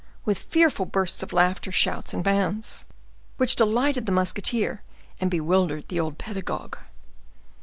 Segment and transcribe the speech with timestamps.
[0.25, 2.85] with fearful bursts of laughter, shouts, and bounds,
[3.37, 4.81] which delighted the musketeer,
[5.19, 6.75] and bewildered the old pedagogue.